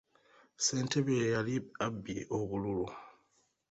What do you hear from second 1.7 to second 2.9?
abbye obululu.